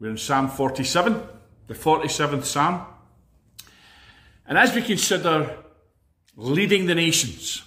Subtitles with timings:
[0.00, 1.22] We're in Psalm 47,
[1.66, 2.86] the 47th Psalm.
[4.46, 5.58] And as we consider
[6.36, 7.62] leading the nations,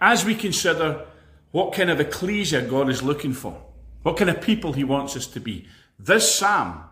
[0.00, 1.06] as we consider
[1.52, 3.62] what kind of ecclesia God is looking for,
[4.02, 6.82] what kind of people He wants us to be, this Psalm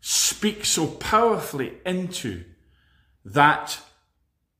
[0.00, 2.42] speaks so powerfully into
[3.26, 3.78] that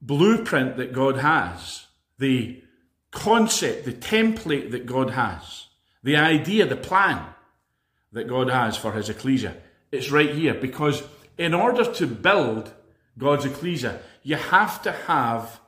[0.03, 1.87] blueprint that God has,
[2.19, 2.63] the
[3.11, 5.69] concept, the template that God has,
[6.03, 7.25] the idea, the plan
[8.13, 9.57] that God has for his ecclesia.
[9.91, 11.03] It's right here because
[11.39, 12.73] in order to build
[13.19, 15.61] God's ecclesia, you have to have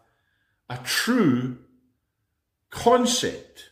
[0.68, 1.58] a true
[2.70, 3.70] concept,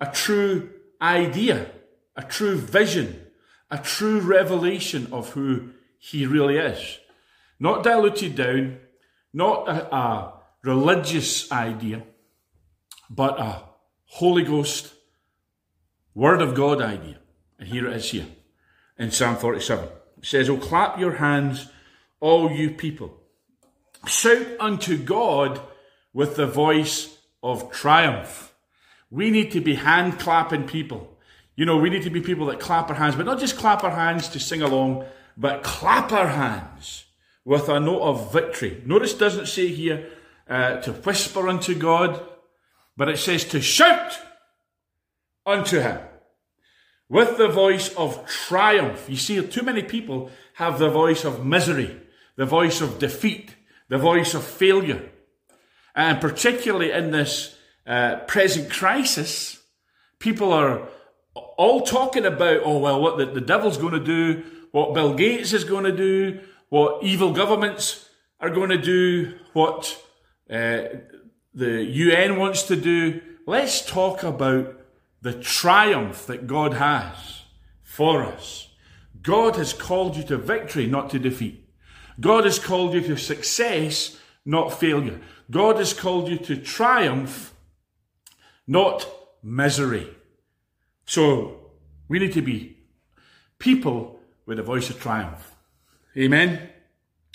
[0.00, 1.70] a true idea,
[2.16, 3.26] a true vision,
[3.70, 6.98] a true revelation of who he really is.
[7.58, 8.78] Not diluted down,
[9.32, 12.02] not a, a religious idea,
[13.10, 13.62] but a
[14.06, 14.92] Holy Ghost,
[16.14, 17.18] Word of God idea.
[17.64, 18.26] Here it is here
[18.98, 19.88] in Psalm 47.
[20.18, 21.68] It says, Oh, clap your hands,
[22.20, 23.20] all you people.
[24.06, 25.60] Shout unto God
[26.12, 28.54] with the voice of triumph.
[29.10, 31.18] We need to be hand clapping people.
[31.56, 33.84] You know, we need to be people that clap our hands, but not just clap
[33.84, 35.04] our hands to sing along,
[35.36, 37.04] but clap our hands
[37.44, 38.82] with a note of victory.
[38.84, 40.08] Notice doesn't say here
[40.48, 42.20] uh, to whisper unto God,
[42.96, 44.18] but it says to shout
[45.46, 46.00] unto him
[47.14, 49.06] with the voice of triumph.
[49.08, 51.96] You see, too many people have the voice of misery,
[52.34, 53.54] the voice of defeat,
[53.88, 55.10] the voice of failure.
[55.94, 57.56] And particularly in this
[57.86, 59.62] uh, present crisis,
[60.18, 60.88] people are
[61.56, 65.52] all talking about, oh, well, what the, the devil's going to do, what Bill Gates
[65.52, 68.08] is going to do, what evil governments
[68.40, 70.02] are going to do, what
[70.50, 70.82] uh,
[71.54, 73.20] the UN wants to do.
[73.46, 74.83] Let's talk about
[75.24, 77.44] the triumph that God has
[77.82, 78.68] for us.
[79.22, 81.66] God has called you to victory, not to defeat.
[82.20, 85.18] God has called you to success, not failure.
[85.50, 87.54] God has called you to triumph,
[88.66, 89.08] not
[89.42, 90.14] misery.
[91.06, 91.70] So
[92.06, 92.76] we need to be
[93.58, 95.52] people with a voice of triumph.
[96.18, 96.68] Amen.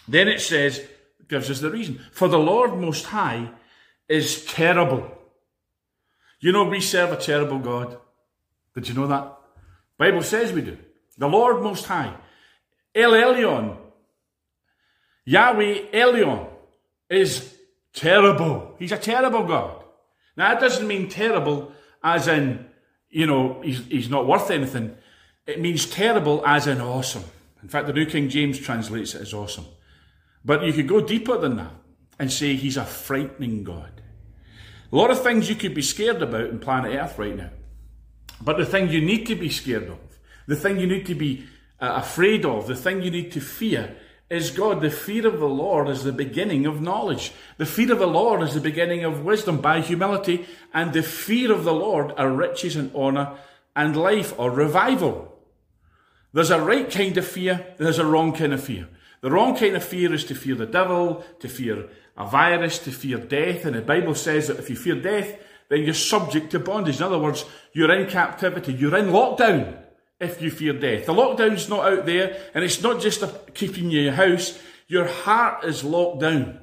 [0.08, 0.86] Then it says,
[1.28, 2.02] gives us the reason.
[2.12, 3.50] For the Lord Most High
[4.08, 5.19] is terrible.
[6.40, 7.98] You know, we serve a terrible God.
[8.74, 9.36] Did you know that?
[9.98, 10.78] Bible says we do.
[11.18, 12.16] The Lord Most High.
[12.96, 13.78] El Elyon.
[15.26, 16.48] Yahweh Elyon
[17.10, 17.56] is
[17.94, 18.76] terrible.
[18.80, 19.84] He's a terrible God.
[20.38, 22.66] Now, that doesn't mean terrible as in,
[23.10, 24.96] you know, he's, he's not worth anything.
[25.46, 27.26] It means terrible as in awesome.
[27.62, 29.66] In fact, the New King James translates it as awesome.
[30.46, 31.74] But you could go deeper than that
[32.18, 33.99] and say he's a frightening God.
[34.92, 37.52] A lot of things you could be scared about in planet Earth right now.
[38.42, 40.00] But the thing you need to be scared of,
[40.48, 41.46] the thing you need to be
[41.80, 43.96] uh, afraid of, the thing you need to fear
[44.30, 44.82] is God.
[44.82, 47.34] The fear of the Lord is the beginning of knowledge.
[47.58, 50.46] The fear of the Lord is the beginning of wisdom by humility.
[50.74, 53.38] And the fear of the Lord are riches and honour
[53.76, 55.36] and life or revival.
[56.32, 58.88] There's a right kind of fear, there's a wrong kind of fear.
[59.22, 62.91] The wrong kind of fear is to fear the devil, to fear a virus, to
[62.91, 63.66] fear death.
[63.66, 66.97] And the Bible says that if you fear death, then you're subject to bondage.
[66.97, 69.78] In other words, you're in captivity, you're in lockdown
[70.19, 71.06] if you fear death.
[71.06, 74.59] The lockdown's not out there, and it's not just keeping you in your house.
[74.88, 76.59] Your heart is locked down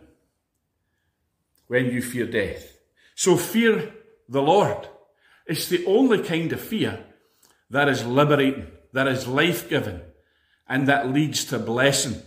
[1.68, 2.78] when you fear death.
[3.14, 3.94] So fear
[4.28, 4.88] the Lord.
[5.46, 7.04] It's the only kind of fear
[7.70, 10.00] that is liberating, that is life-giving,
[10.68, 12.20] and that leads to blessing.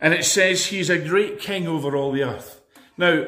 [0.00, 2.60] And it says he's a great king over all the earth.
[2.96, 3.26] Now,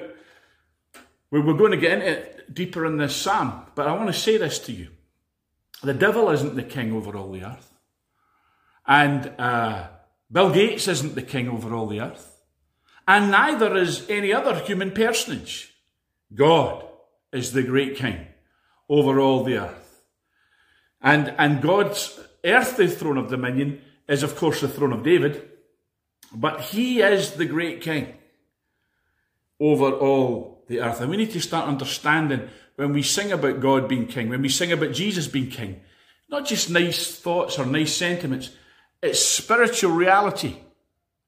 [1.30, 4.36] we're going to get into it deeper in this psalm, but I want to say
[4.36, 4.88] this to you.
[5.82, 7.72] The devil isn't the king over all the earth.
[8.86, 9.88] And uh,
[10.30, 12.40] Bill Gates isn't the king over all the earth.
[13.06, 15.74] And neither is any other human personage.
[16.34, 16.84] God
[17.32, 18.26] is the great king
[18.88, 20.04] over all the earth.
[21.00, 25.48] And, and God's earthly throne of dominion is, of course, the throne of David.
[26.34, 28.14] But he is the great king
[29.60, 31.00] over all the earth.
[31.00, 34.48] And we need to start understanding when we sing about God being king, when we
[34.48, 35.80] sing about Jesus being king,
[36.28, 38.50] not just nice thoughts or nice sentiments,
[39.02, 40.56] it's spiritual reality.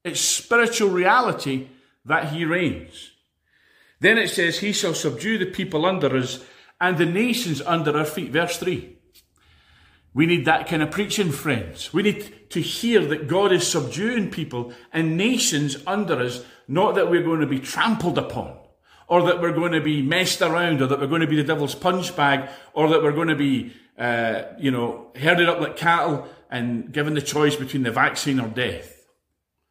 [0.04, 1.68] It's spiritual reality
[2.04, 3.12] that he reigns.
[4.00, 6.44] Then it says, He shall subdue the people under us
[6.80, 8.30] and the nations under our feet.
[8.30, 8.93] Verse 3.
[10.14, 11.92] We need that kind of preaching, friends.
[11.92, 17.10] We need to hear that God is subduing people and nations under us, not that
[17.10, 18.56] we're going to be trampled upon,
[19.08, 21.42] or that we're going to be messed around, or that we're going to be the
[21.42, 25.76] devil's punch bag, or that we're going to be, uh, you know, herded up like
[25.76, 29.04] cattle and given the choice between the vaccine or death.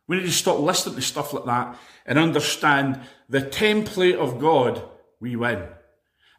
[0.10, 3.00] We need to stop listening to stuff like that and understand
[3.30, 4.84] the template of God,
[5.22, 5.63] we win.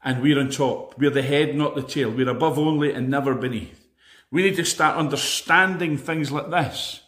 [0.03, 0.99] And we're on top.
[0.99, 2.11] We're the head, not the tail.
[2.11, 3.84] We're above only and never beneath.
[4.35, 7.03] We need to start understanding things like this.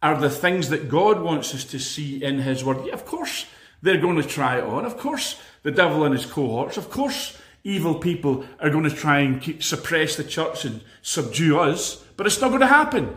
[0.00, 2.86] Are the things that God wants us to see in His Word?
[2.86, 3.46] Yeah, of course,
[3.82, 4.84] they're going to try it on.
[4.84, 5.34] Of course,
[5.64, 6.76] the devil and his cohorts.
[6.76, 11.58] Of course, evil people are going to try and keep, suppress the church and subdue
[11.58, 11.96] us.
[12.16, 13.16] But it's not going to happen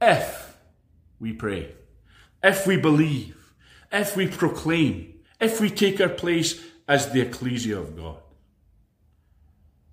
[0.00, 0.56] if
[1.20, 1.76] we pray,
[2.42, 3.54] if we believe,
[3.92, 8.18] if we proclaim, if we take our place as the ecclesia of God.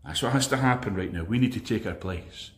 [0.03, 1.23] That's what has to happen right now.
[1.23, 2.49] We need to take our place.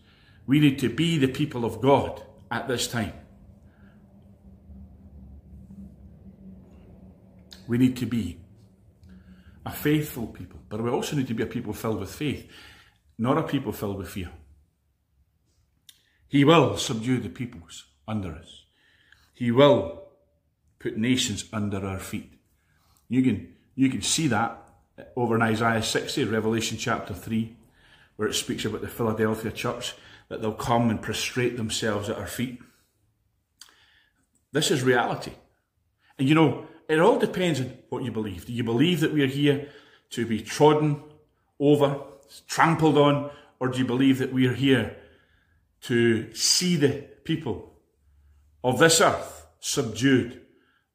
[0.51, 3.13] We need to be the people of God at this time.
[7.69, 8.41] We need to be
[9.65, 12.51] a faithful people, but we also need to be a people filled with faith,
[13.17, 14.29] not a people filled with fear.
[16.27, 18.65] He will subdue the peoples under us.
[19.33, 20.03] He will
[20.79, 22.33] put nations under our feet.
[23.07, 24.61] You can, you can see that
[25.15, 27.55] over in Isaiah 60, Revelation chapter 3,
[28.17, 29.95] where it speaks about the Philadelphia church,
[30.31, 32.57] that they'll come and prostrate themselves at our feet.
[34.53, 35.33] This is reality.
[36.17, 38.45] And you know, it all depends on what you believe.
[38.45, 39.67] Do you believe that we are here
[40.11, 41.03] to be trodden
[41.59, 41.99] over,
[42.47, 43.29] trampled on,
[43.59, 44.95] or do you believe that we are here
[45.81, 47.73] to see the people
[48.63, 50.43] of this earth subdued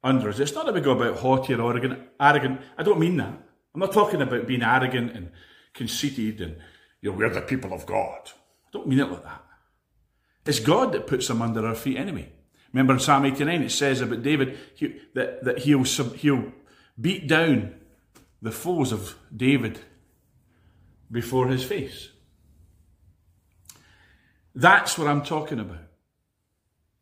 [0.02, 0.38] under us?
[0.38, 2.08] It's not that we go about haughty or arrogant.
[2.18, 2.62] Arrogant.
[2.78, 3.34] I don't mean that.
[3.74, 5.30] I'm not talking about being arrogant and
[5.74, 6.56] conceited and
[7.02, 8.30] you know we're the people of God.
[8.66, 9.42] I don't mean it like that.
[10.46, 12.30] It's God that puts them under our feet anyway.
[12.72, 16.52] Remember in Psalm 89 it says about David he, that, that he'll, he'll
[17.00, 17.74] beat down
[18.42, 19.80] the foes of David
[21.10, 22.10] before his face.
[24.54, 25.84] That's what I'm talking about.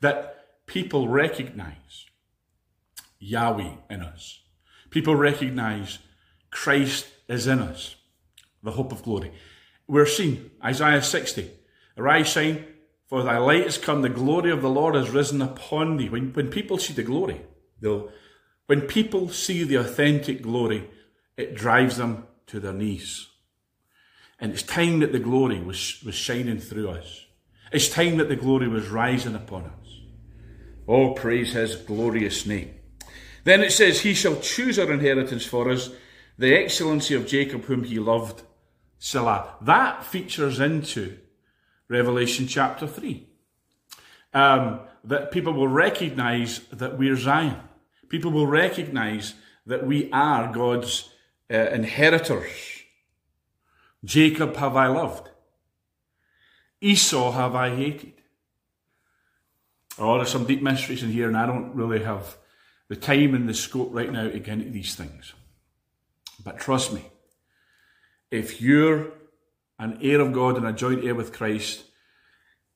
[0.01, 2.07] That people recognize
[3.19, 4.41] Yahweh in us.
[4.91, 5.99] People recognize
[6.51, 7.97] Christ is in us,
[8.63, 9.33] the hope of glory.
[9.87, 11.51] We're seeing Isaiah 60.
[11.97, 12.65] Arise, shine,
[13.07, 16.09] for thy light has come, the glory of the Lord has risen upon thee.
[16.09, 17.41] When, when people see the glory,
[17.81, 18.11] they'll,
[18.67, 20.91] when people see the authentic glory,
[21.37, 23.29] it drives them to their knees.
[24.41, 27.27] And it's time that the glory was, was shining through us.
[27.73, 30.01] It's time that the glory was rising upon us.
[30.87, 32.75] Oh, praise his glorious name.
[33.45, 35.91] Then it says, He shall choose our inheritance for us,
[36.39, 38.43] the excellency of Jacob whom he loved.
[39.05, 39.57] Selah.
[39.61, 41.19] That features into
[41.89, 43.29] Revelation chapter 3.
[44.33, 47.61] Um, that people will recognize that we're Zion.
[48.09, 49.35] People will recognize
[49.67, 51.11] that we are God's
[51.53, 52.49] uh, inheritors.
[54.03, 55.29] Jacob have I loved.
[56.81, 58.15] Esau have I hated.
[59.99, 62.39] Oh, there's some deep mysteries in here, and I don't really have
[62.89, 65.35] the time and the scope right now to get into these things.
[66.43, 67.05] But trust me,
[68.35, 69.13] if you're
[69.79, 71.85] an heir of God and a joint heir with Christ,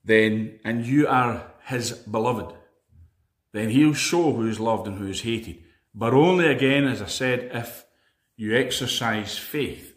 [0.03, 2.55] then, and you are his beloved,
[3.51, 5.63] then he'll show who is loved and who is hated.
[5.93, 7.85] But only again, as I said, if
[8.37, 9.95] you exercise faith,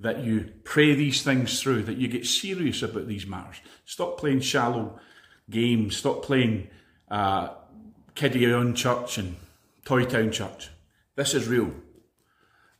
[0.00, 3.60] that you pray these things through, that you get serious about these matters.
[3.84, 4.98] Stop playing shallow
[5.50, 6.68] games, stop playing
[7.10, 7.50] uh,
[8.14, 9.36] kiddie on church and
[9.84, 10.70] toy town church.
[11.16, 11.72] This is real.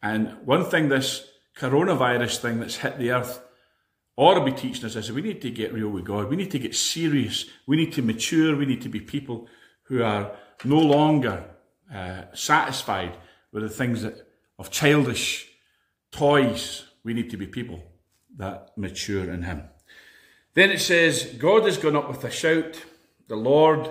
[0.02, 3.42] And one thing this coronavirus thing that's hit the earth
[4.16, 6.28] ought to be teaching us is we need to get real with God.
[6.28, 7.46] We need to get serious.
[7.66, 8.54] We need to mature.
[8.54, 9.48] We need to be people
[9.84, 10.32] who are
[10.64, 11.44] no longer
[11.92, 13.16] uh, satisfied
[13.52, 14.26] with the things that
[14.58, 15.48] of childish
[16.12, 16.84] toys.
[17.02, 17.82] We need to be people
[18.36, 19.64] that mature in Him.
[20.54, 22.84] Then it says, God has gone up with a shout,
[23.28, 23.90] the Lord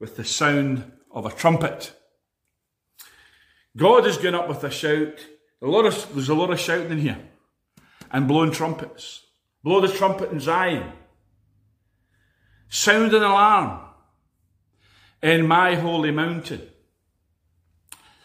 [0.00, 1.92] with the sound of a trumpet.
[3.76, 5.26] God has gone up with a shout.
[5.62, 7.18] A lot of, there's a lot of shouting in here
[8.10, 9.24] and blowing trumpets.
[9.62, 10.92] Blow the trumpet in Zion.
[12.68, 13.80] Sound an alarm
[15.22, 16.62] in my holy mountain.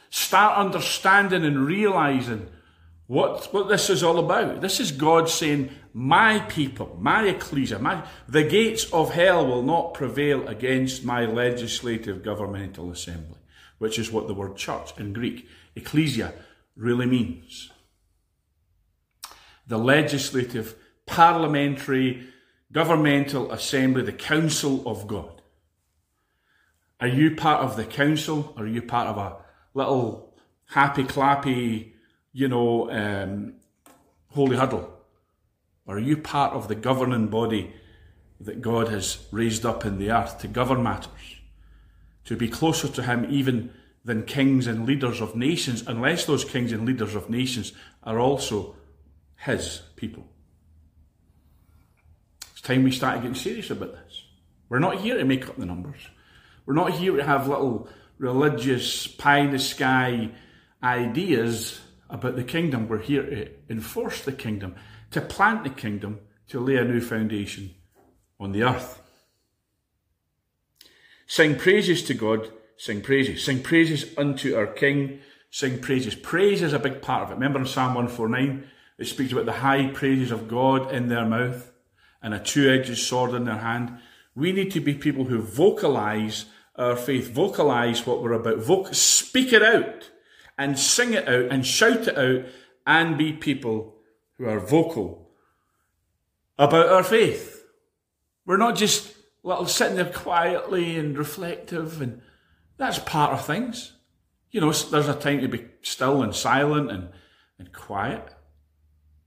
[0.09, 2.50] Start understanding and realizing
[3.07, 4.61] what, what this is all about.
[4.61, 9.93] This is God saying, My people, my ecclesia, my, the gates of hell will not
[9.93, 13.38] prevail against my legislative governmental assembly,
[13.79, 16.33] which is what the word church in Greek, ecclesia,
[16.75, 17.72] really means.
[19.68, 20.75] The legislative,
[21.06, 22.28] parliamentary,
[22.72, 25.42] governmental assembly, the council of God.
[27.00, 28.54] Are you part of the council?
[28.58, 29.38] Are you part of a
[29.74, 30.36] little
[30.68, 31.94] happy clappy,
[32.32, 33.56] you know, um,
[34.30, 34.90] holy huddle?
[35.86, 37.74] Or are you part of the governing body,
[38.40, 41.38] that God has raised up in the earth to govern matters,
[42.25, 46.72] to be closer to Him even than kings and leaders of nations, unless those kings
[46.72, 48.75] and leaders of nations are also
[49.36, 50.25] His people.
[52.51, 54.24] It's time we started getting serious about this.
[54.70, 56.08] We're not here to make up the numbers.
[56.65, 60.31] We're not here to have little religious pie in the sky
[60.84, 61.79] ideas
[62.10, 62.88] about the kingdom.
[62.88, 64.75] We're here to enforce the kingdom,
[65.12, 67.74] to plant the kingdom, to lay a new foundation
[68.39, 69.01] on the earth.
[71.27, 73.43] Sing praises to God, sing praises.
[73.43, 75.19] Sing praises unto our King,
[75.51, 76.15] sing praises.
[76.15, 77.35] Praise is a big part of it.
[77.35, 81.71] Remember in Psalm 149, it speaks about the high praises of God in their mouth
[82.23, 84.00] and a two-edged sword in their hand.
[84.33, 86.45] We need to be people who vocalize
[86.75, 90.09] our faith, vocalize what we're about, Voc- speak it out
[90.57, 92.45] and sing it out and shout it out
[92.88, 93.93] and be people
[94.39, 95.29] who are vocal
[96.57, 97.63] about our faith.
[98.43, 102.23] We're not just little sitting there quietly and reflective and
[102.78, 103.94] that's part of things.
[104.51, 107.10] You know, there's a time to be still and silent and,
[107.58, 108.28] and quiet.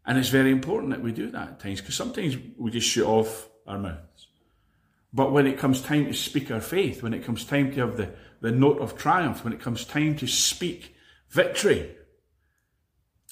[0.07, 3.07] And it's very important that we do that at times because sometimes we just shoot
[3.07, 4.29] off our mouths.
[5.13, 7.97] But when it comes time to speak our faith, when it comes time to have
[7.97, 8.11] the,
[8.41, 10.95] the note of triumph, when it comes time to speak
[11.31, 11.95] victory,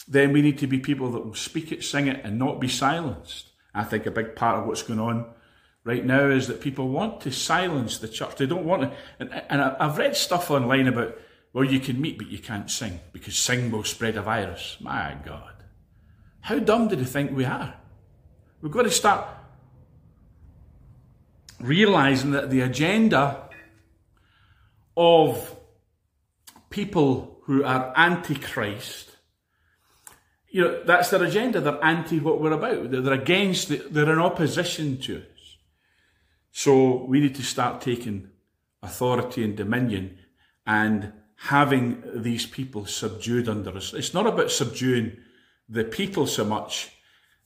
[0.08, 2.68] then we need to be people that will speak it, sing it, and not be
[2.68, 3.50] silenced.
[3.74, 5.26] I think a big part of what's going on
[5.84, 8.36] right now is that people want to silence the church.
[8.36, 8.92] They don't want to.
[9.18, 11.18] And, and I've read stuff online about,
[11.52, 14.76] well, you can meet, but you can't sing because sing will spread a virus.
[14.80, 15.54] My God.
[16.40, 17.74] How dumb do they think we are?
[18.60, 19.26] We've got to start
[21.60, 23.48] realizing that the agenda
[24.96, 25.56] of
[26.70, 29.10] people who are anti-Christ,
[30.50, 31.60] you know, that's their agenda.
[31.60, 32.90] They're anti what we're about.
[32.90, 35.24] They're against, they're in opposition to us.
[36.52, 38.28] So we need to start taking
[38.82, 40.18] authority and dominion
[40.66, 43.94] and having these people subdued under us.
[43.94, 45.16] It's not about subduing
[45.68, 46.90] the people so much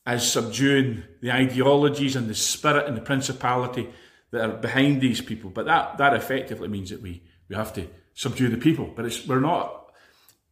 [0.05, 3.89] as subduing the ideologies and the spirit and the principality
[4.33, 5.51] that are behind these people.
[5.51, 8.93] But that, that effectively means that we, we have to subdue the people.
[8.95, 9.87] But it's, we're not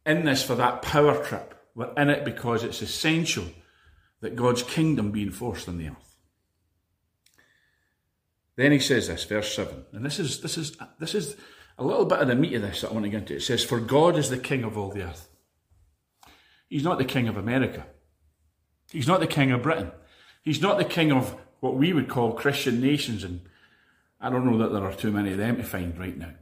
[0.05, 1.53] in this for that power trip.
[1.75, 3.45] We're in it because it's essential
[4.21, 6.04] that God's kingdom be enforced on the earth.
[8.55, 11.35] Then he says this, verse 7, and this is, this is, this is
[11.77, 13.35] a little bit of the meat of this that I want to get into.
[13.35, 15.27] It says, For God is the king of all the earth.
[16.69, 17.85] He's not the king of America.
[18.91, 19.91] He's not the king of Britain.
[20.41, 23.41] He's not the king of what we would call Christian nations, and
[24.21, 26.33] I don't know that there are too many of them to find right now.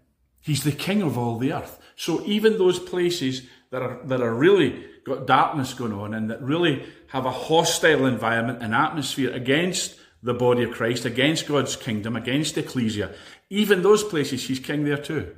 [0.41, 1.79] He's the king of all the earth.
[1.95, 6.41] So even those places that are, that are really got darkness going on and that
[6.41, 12.15] really have a hostile environment and atmosphere against the body of Christ, against God's kingdom,
[12.15, 13.13] against ecclesia,
[13.49, 15.35] even those places, he's king there too.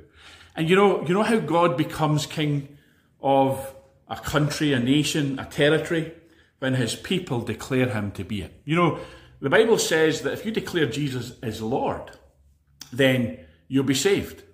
[0.54, 2.78] And you know, you know how God becomes king
[3.20, 3.74] of
[4.08, 6.14] a country, a nation, a territory,
[6.60, 8.62] when his people declare him to be it.
[8.64, 8.98] You know,
[9.40, 12.12] the Bible says that if you declare Jesus as Lord,
[12.92, 13.38] then
[13.68, 14.44] you'll be saved.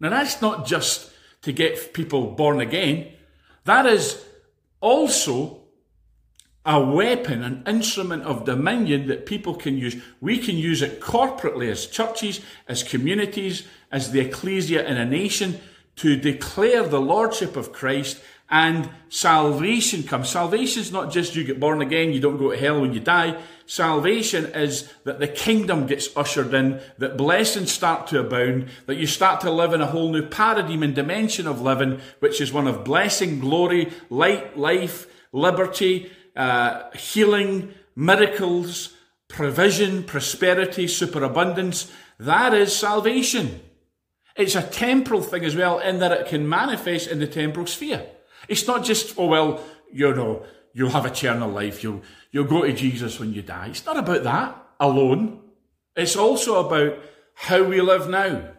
[0.00, 3.12] Now that's not just to get people born again.
[3.64, 4.24] That is
[4.80, 5.65] also
[6.66, 9.96] a weapon, an instrument of dominion that people can use.
[10.20, 15.60] We can use it corporately as churches, as communities, as the ecclesia in a nation
[15.96, 18.20] to declare the lordship of Christ
[18.50, 20.28] and salvation comes.
[20.28, 23.00] Salvation is not just you get born again, you don't go to hell when you
[23.00, 23.40] die.
[23.66, 29.06] Salvation is that the kingdom gets ushered in, that blessings start to abound, that you
[29.06, 32.68] start to live in a whole new paradigm and dimension of living, which is one
[32.68, 38.94] of blessing, glory, light, life, liberty, uh, healing, miracles,
[39.28, 41.90] provision, prosperity, superabundance.
[42.18, 43.60] That is salvation.
[44.36, 48.06] It's a temporal thing as well in that it can manifest in the temporal sphere.
[48.48, 49.62] It's not just, oh, well,
[49.92, 51.82] you know, you'll have eternal life.
[51.82, 53.68] You'll, you'll go to Jesus when you die.
[53.68, 55.40] It's not about that alone.
[55.96, 56.98] It's also about
[57.34, 58.50] how we live now.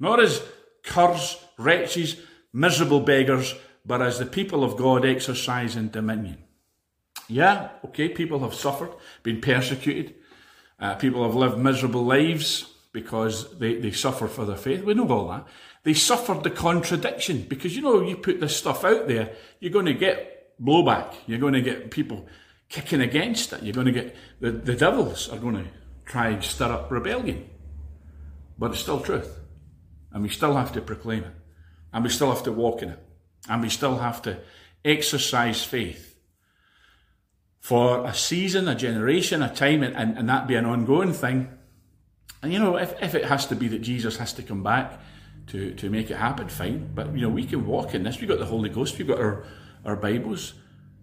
[0.00, 0.42] Not as
[0.82, 2.16] curs, wretches,
[2.52, 3.54] miserable beggars,
[3.86, 6.38] but as the people of God exercising dominion.
[7.30, 8.90] Yeah, okay, people have suffered,
[9.22, 10.16] been persecuted.
[10.80, 14.82] Uh, people have lived miserable lives because they, they suffer for their faith.
[14.82, 15.46] We know all that.
[15.84, 19.86] They suffered the contradiction because, you know, you put this stuff out there, you're going
[19.86, 21.14] to get blowback.
[21.26, 22.26] You're going to get people
[22.68, 23.62] kicking against it.
[23.62, 25.66] You're going to get, the, the devils are going to
[26.06, 27.48] try and stir up rebellion.
[28.58, 29.38] But it's still truth.
[30.12, 31.34] And we still have to proclaim it.
[31.92, 32.98] And we still have to walk in it.
[33.48, 34.40] And we still have to
[34.84, 36.09] exercise faith
[37.60, 41.48] for a season, a generation, a time, and, and, and that be an ongoing thing.
[42.42, 45.00] And you know, if, if it has to be that Jesus has to come back
[45.48, 46.90] to, to make it happen, fine.
[46.94, 48.18] But you know, we can walk in this.
[48.18, 49.44] We've got the Holy Ghost, we've got our,
[49.84, 50.54] our Bibles.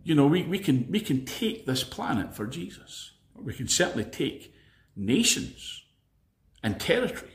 [0.03, 3.11] You know, we, we can we can take this planet for Jesus.
[3.35, 4.53] We can certainly take
[4.95, 5.83] nations
[6.63, 7.33] and territories.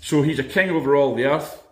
[0.00, 1.62] So he's a king over all the earth.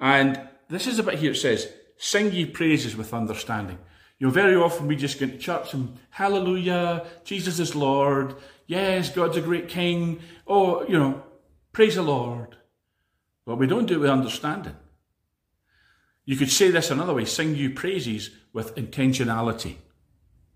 [0.00, 3.78] And this is a bit here it says, Sing ye praises with understanding.
[4.22, 8.36] You know, very often we just go to church and hallelujah, Jesus is Lord.
[8.68, 10.20] Yes, God's a great king.
[10.46, 11.24] Oh, you know,
[11.72, 12.54] praise the Lord.
[13.44, 14.76] But we don't do it with understanding.
[16.24, 19.74] You could say this another way sing you praises with intentionality.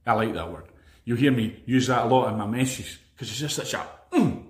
[0.06, 0.68] I like that word.
[1.04, 3.84] You hear me use that a lot in my messages because it's just such a
[4.12, 4.44] mm.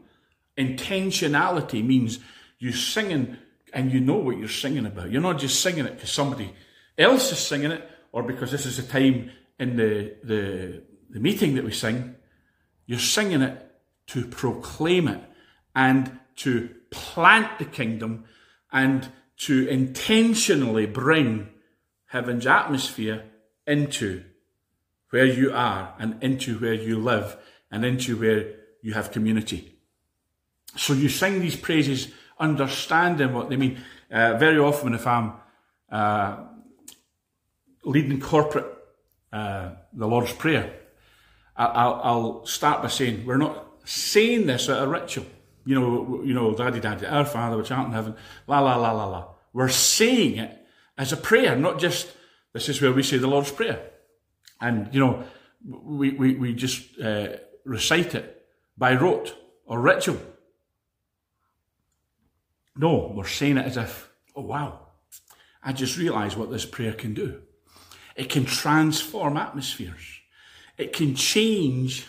[0.58, 2.18] intentionality means
[2.58, 3.38] you're singing
[3.72, 5.10] and you know what you're singing about.
[5.10, 6.52] You're not just singing it because somebody
[6.98, 11.54] else is singing it or because this is the time in the, the, the meeting
[11.54, 12.14] that we sing.
[12.86, 13.70] You're singing it
[14.06, 15.20] to proclaim it
[15.74, 18.24] and to plant the kingdom
[18.72, 19.06] and
[19.40, 21.50] to intentionally bring
[22.06, 23.22] heaven's atmosphere
[23.66, 24.24] into
[25.10, 27.36] where you are and into where you live
[27.70, 29.76] and into where you have community.
[30.74, 32.08] So you sing these praises
[32.38, 33.78] understanding what they mean.
[34.10, 35.34] Uh, very often, if I'm
[35.92, 36.44] uh,
[37.86, 38.66] leading corporate,
[39.32, 40.72] uh, the Lord's Prayer,
[41.56, 45.24] I'll, I'll, start by saying, we're not saying this at a ritual.
[45.64, 48.14] You know, you know, Daddy, Daddy, our Father which art in heaven,
[48.46, 49.28] la, la, la, la, la.
[49.52, 50.66] We're saying it
[50.98, 52.12] as a prayer, not just,
[52.52, 53.80] this is where we say the Lord's Prayer.
[54.60, 55.24] And, you know,
[55.66, 57.28] we, we, we just uh,
[57.64, 60.20] recite it by rote or ritual.
[62.76, 64.80] No, we're saying it as if, oh wow,
[65.62, 67.40] I just realised what this prayer can do.
[68.16, 70.20] It can transform atmospheres.
[70.78, 72.06] It can change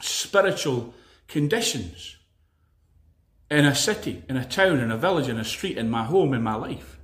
[0.00, 0.94] spiritual
[1.28, 2.16] conditions
[3.50, 6.32] in a city, in a town, in a village, in a street, in my home,
[6.32, 6.98] in my life.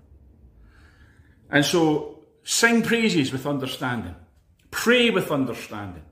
[1.50, 4.14] And so sing praises with understanding.
[4.70, 6.04] Pray with understanding.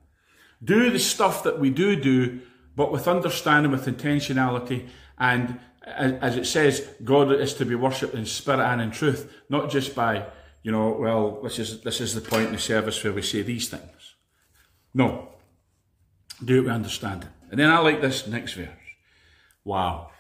[0.63, 2.41] Do the stuff that we do do,
[2.75, 8.27] but with understanding, with intentionality, and as it says, God is to be worshipped in
[8.27, 10.27] spirit and in truth, not just by,
[10.63, 13.43] you know, well, this is this is the point in the service where we say
[13.43, 14.15] these things.
[14.95, 15.29] No.
[16.45, 17.31] Do it with understanding.
[17.51, 18.69] And then I like this next verse.
[19.65, 20.11] Wow.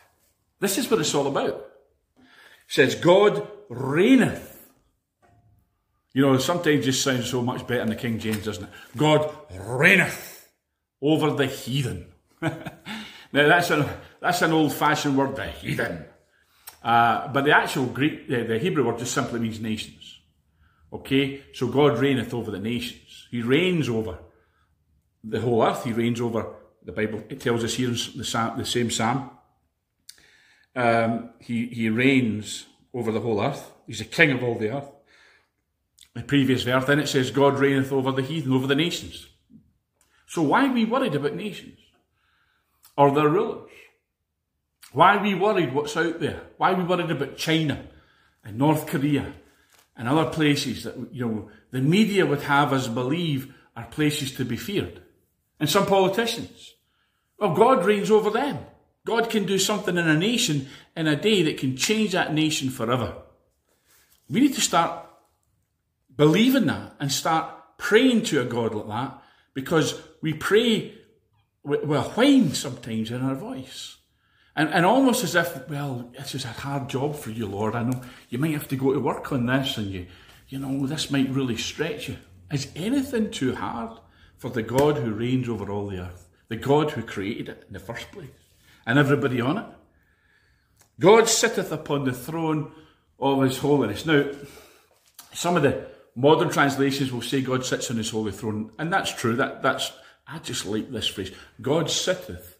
[0.60, 1.66] This is what it's all about.
[2.16, 2.24] It
[2.66, 4.68] says, God reigneth.
[6.12, 8.70] You know, sometimes just sounds so much better in the King James, doesn't it?
[8.96, 10.48] God reigneth
[11.00, 12.06] over the heathen.
[12.42, 12.56] now
[13.32, 13.86] that's an
[14.20, 16.04] that's an old-fashioned word, the heathen.
[16.82, 19.97] Uh, but the actual Greek, the, the Hebrew word just simply means nations.
[20.92, 23.28] Okay, so God reigneth over the nations.
[23.30, 24.18] He reigns over
[25.22, 25.84] the whole earth.
[25.84, 27.22] He reigns over the Bible.
[27.28, 29.30] It tells us here in the, the same Psalm.
[30.74, 33.72] Um, he he reigns over the whole earth.
[33.86, 34.90] He's the king of all the earth.
[36.14, 39.28] The previous verse, then it says, God reigneth over the heathen, over the nations.
[40.26, 41.78] So why are we worried about nations
[42.96, 43.70] or their rulers?
[44.92, 46.42] Why are we worried what's out there?
[46.56, 47.86] Why are we worried about China
[48.44, 49.32] and North Korea
[49.98, 54.44] and other places that, you know, the media would have us believe are places to
[54.44, 55.02] be feared?
[55.60, 56.74] And some politicians.
[57.38, 58.58] Well, God reigns over them.
[59.04, 62.70] God can do something in a nation in a day that can change that nation
[62.70, 63.14] forever.
[64.30, 65.06] We need to start
[66.14, 69.22] believing that and start praying to a God like that
[69.54, 70.94] because we pray
[71.64, 73.97] a whine sometimes in our voice.
[74.58, 77.76] And, and almost as if, well, this is a hard job for you, Lord.
[77.76, 80.06] I know you might have to go to work on this and you,
[80.48, 82.16] you know, this might really stretch you.
[82.50, 84.00] Is anything too hard
[84.36, 86.28] for the God who reigns over all the earth?
[86.48, 88.30] The God who created it in the first place
[88.84, 89.66] and everybody on it?
[90.98, 92.72] God sitteth upon the throne
[93.20, 94.06] of his holiness.
[94.06, 94.28] Now,
[95.32, 99.14] some of the modern translations will say God sits on his holy throne, and that's
[99.14, 99.36] true.
[99.36, 99.92] That that's
[100.26, 101.30] I just like this phrase.
[101.62, 102.57] God sitteth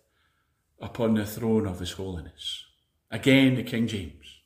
[0.81, 2.65] upon the throne of his holiness.
[3.11, 4.41] Again, the King James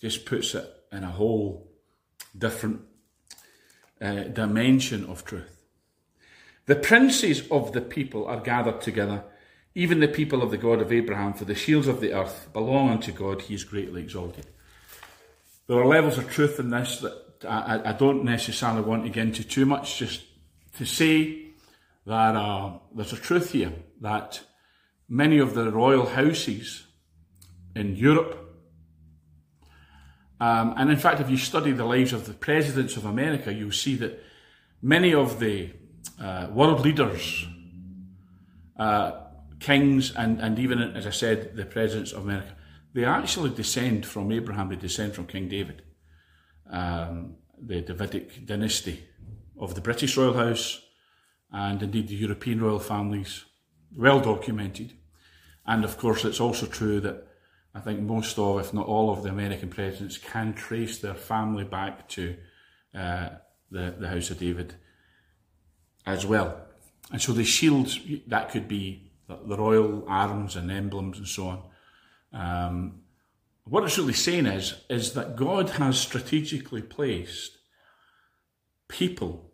[0.00, 1.70] just puts it in a whole
[2.36, 2.80] different
[4.00, 5.64] uh, dimension of truth.
[6.66, 9.24] The princes of the people are gathered together,
[9.74, 12.90] even the people of the God of Abraham, for the shields of the earth belong
[12.90, 14.46] unto God, he is greatly exalted.
[15.66, 19.26] There are levels of truth in this that I, I don't necessarily want to get
[19.26, 20.22] into too much, just
[20.76, 21.46] to say
[22.06, 24.40] that uh, there's a truth here that
[25.12, 26.86] many of the royal houses
[27.76, 28.34] in Europe.
[30.40, 33.72] Um, and in fact, if you study the lives of the presidents of America, you'll
[33.72, 34.24] see that
[34.80, 35.70] many of the
[36.18, 37.46] uh, world leaders
[38.78, 39.12] uh,
[39.60, 42.56] kings and, and even, as I said, the presidents of America,
[42.94, 45.82] they actually descend from Abraham, they descend from King David,
[46.70, 49.04] um, the Davidic dynasty
[49.60, 50.80] of the British royal house
[51.52, 53.44] and indeed the European royal families,
[53.94, 54.94] well documented.
[55.66, 57.26] And of course, it's also true that
[57.74, 61.64] I think most of, if not all of the American presidents can trace their family
[61.64, 62.36] back to
[62.94, 63.30] uh,
[63.70, 64.74] the, the House of David
[66.04, 66.60] as well.
[67.10, 71.62] And so the shields, that could be the royal arms and emblems and so on.
[72.32, 73.02] Um,
[73.64, 77.58] what it's really saying is, is that God has strategically placed
[78.88, 79.52] people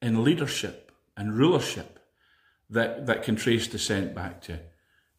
[0.00, 1.98] in leadership and rulership
[2.70, 4.60] that, that can trace descent back to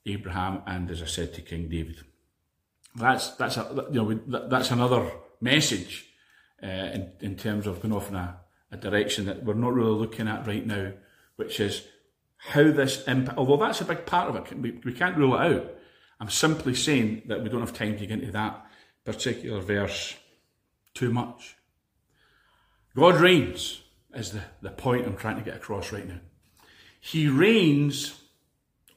[0.06, 1.98] Abraham and, as I said, to King David.
[2.96, 6.08] That's that's a, you know that's another message
[6.64, 8.40] uh, in in terms of going off in a,
[8.72, 10.94] a direction that we're not really looking at right now,
[11.36, 11.86] which is
[12.38, 13.38] how this impact.
[13.38, 15.72] Although that's a big part of it, we, we can't rule it out.
[16.20, 18.66] I'm simply saying that we don't have time to get into that
[19.06, 20.16] particular verse
[20.94, 21.56] too much.
[22.96, 23.82] God reigns
[24.14, 26.20] is the, the point I'm trying to get across right now.
[27.00, 28.20] He reigns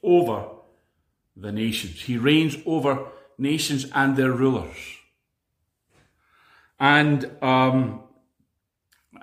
[0.02, 0.48] over
[1.36, 2.02] the nations.
[2.02, 3.06] He reigns over
[3.38, 4.76] nations and their rulers.
[6.78, 8.02] And um,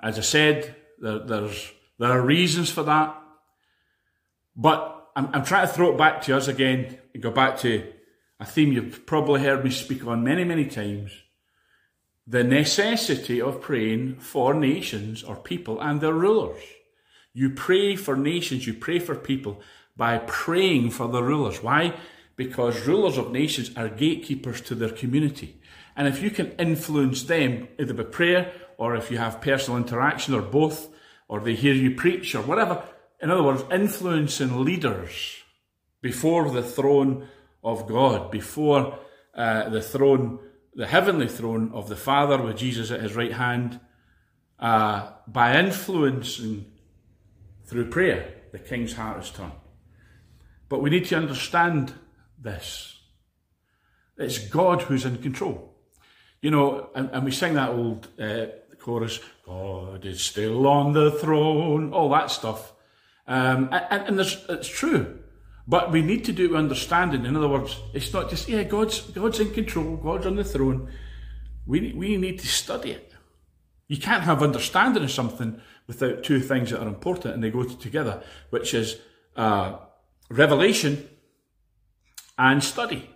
[0.02, 3.16] as I said, there, there's, there are reasons for that.
[4.56, 7.92] But I'm, I'm trying to throw it back to us again and go back to
[8.38, 11.12] a theme you've probably heard me speak on many, many times.
[12.26, 16.62] The necessity of praying for nations or people and their rulers.
[17.32, 19.60] You pray for nations, you pray for people
[19.96, 21.62] by praying for the rulers.
[21.62, 21.94] Why?
[22.36, 25.60] Because rulers of nations are gatekeepers to their community.
[25.96, 30.34] And if you can influence them, either by prayer or if you have personal interaction
[30.34, 30.88] or both,
[31.28, 32.82] or they hear you preach or whatever,
[33.20, 35.42] in other words, influencing leaders
[36.00, 37.28] before the throne
[37.62, 38.98] of God, before
[39.34, 40.38] uh, the throne,
[40.74, 43.78] the heavenly throne of the Father with Jesus at his right hand,
[44.58, 46.66] uh, by influencing
[47.64, 49.52] through prayer, the king's heart is turned.
[50.70, 51.92] But we need to understand
[52.38, 53.00] this.
[54.16, 55.74] It's God who's in control.
[56.40, 58.46] You know, and, and we sing that old uh,
[58.78, 62.72] chorus, God is still on the throne, all that stuff.
[63.26, 65.18] Um, and, and it's true.
[65.66, 67.26] But we need to do understanding.
[67.26, 70.88] In other words, it's not just, yeah, God's, God's in control, God's on the throne.
[71.66, 73.12] We, we need to study it.
[73.88, 77.64] You can't have understanding of something without two things that are important and they go
[77.64, 78.98] together, which is
[79.34, 79.76] uh,
[80.30, 81.08] revelation
[82.38, 83.10] and study.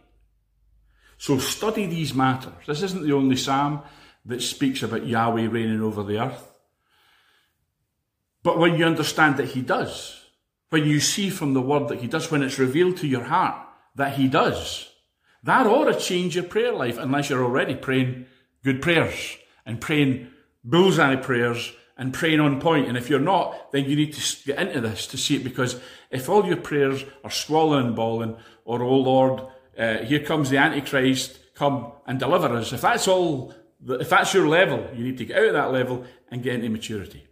[1.16, 2.66] So study these matters.
[2.66, 3.82] This isn't the only psalm
[4.26, 6.50] that speaks about Yahweh reigning over the earth.
[8.42, 10.20] But when you understand that he does,
[10.68, 13.56] when you see from the word that he does, when it's revealed to your heart
[13.94, 14.90] that he does,
[15.42, 18.26] that ought to change your prayer life unless you're already praying
[18.62, 20.28] good prayers and praying
[20.62, 22.88] bullseye prayers and praying on point.
[22.88, 25.80] And if you're not, then you need to get into this to see it because
[26.10, 29.42] if all your prayers are squalling and bawling, or oh Lord,
[29.78, 32.72] uh, here comes the Antichrist, come and deliver us.
[32.72, 33.54] If that's all,
[33.86, 36.68] if that's your level, you need to get out of that level and get into
[36.68, 37.24] maturity.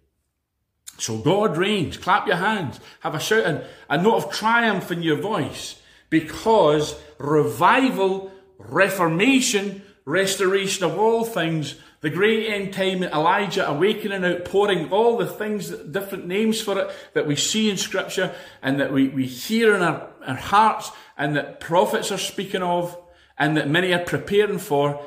[0.99, 1.97] So God reigns.
[1.97, 2.79] Clap your hands.
[3.01, 10.85] Have a shout and a note of triumph in your voice because revival, reformation, restoration
[10.85, 16.61] of all things, the great end time, Elijah awakening, outpouring, all the things, different names
[16.61, 20.35] for it that we see in scripture and that we, we hear in our, our
[20.35, 22.99] hearts and that prophets are speaking of
[23.39, 25.01] and that many are preparing for,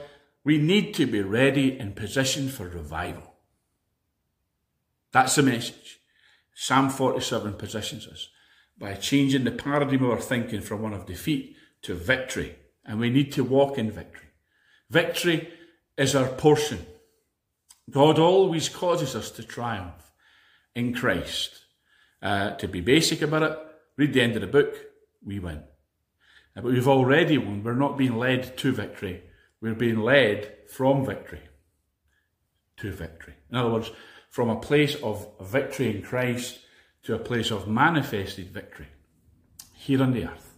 [0.46, 3.36] we need to be ready in position for revival.
[5.12, 6.00] That's the message.
[6.54, 8.30] Psalm 47 positions us
[8.78, 12.56] by changing the paradigm of our thinking from one of defeat to victory.
[12.86, 14.30] And we need to walk in victory.
[14.90, 15.50] Victory
[15.98, 16.86] is our portion.
[17.90, 20.12] God always causes us to triumph
[20.76, 21.66] in Christ.
[22.22, 23.60] Uh, to be basic about it,
[23.98, 24.76] read the end of the book,
[25.24, 25.64] we win.
[26.56, 27.64] Uh, but we've already won.
[27.64, 29.24] We're not being led to victory.
[29.62, 31.42] We're being led from victory
[32.78, 33.36] to victory.
[33.50, 33.92] In other words,
[34.30, 36.60] from a place of victory in Christ
[37.04, 38.88] to a place of manifested victory
[39.74, 40.56] here on the earth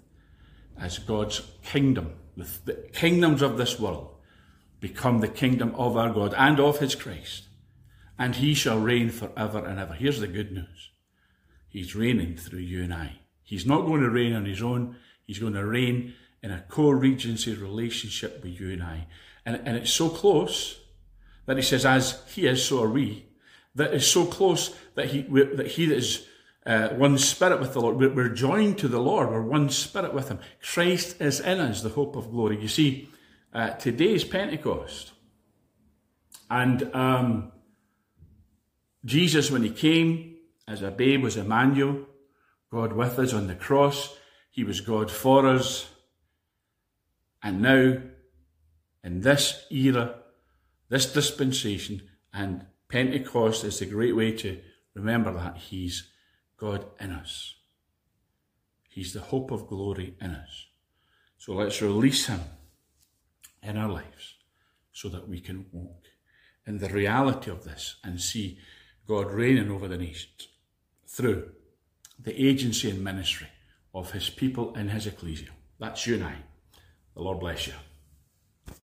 [0.79, 4.16] as God's kingdom, the kingdoms of this world
[4.79, 7.43] become the kingdom of our God and of his Christ.
[8.19, 9.93] And he shall reign forever and ever.
[9.93, 10.91] Here's the good news.
[11.67, 13.19] He's reigning through you and I.
[13.43, 14.95] He's not going to reign on his own.
[15.25, 19.07] He's going to reign in a co-regency relationship with you and I.
[19.45, 20.79] And, and it's so close
[21.45, 23.27] that he says, as he is, so are we
[23.75, 26.27] that is so close that he, that he that is
[26.65, 27.97] uh, one spirit with the Lord.
[27.97, 29.29] We're, we're joined to the Lord.
[29.29, 30.39] We're one spirit with Him.
[30.61, 32.61] Christ is in us, the hope of glory.
[32.61, 33.07] You see,
[33.57, 35.13] uh, today is Pentecost.
[36.47, 37.51] And um,
[39.03, 40.35] Jesus, when He came
[40.67, 42.05] as a babe, was Emmanuel,
[42.71, 44.15] God with us on the cross.
[44.51, 45.89] He was God for us.
[47.41, 47.97] And now,
[49.03, 50.19] in this era,
[50.89, 54.59] this dispensation, and Pentecost is a great way to
[54.93, 56.11] remember that He's
[56.57, 57.55] God in us.
[58.87, 60.67] He's the hope of glory in us.
[61.39, 62.41] So let's release Him
[63.61, 64.35] in our lives
[64.91, 66.05] so that we can walk
[66.65, 68.59] in the reality of this and see
[69.07, 70.49] God reigning over the nations
[71.07, 71.51] through
[72.19, 73.47] the agency and ministry
[73.93, 75.49] of His people in His ecclesia.
[75.79, 76.35] That's you and I.
[77.15, 77.73] The Lord bless you.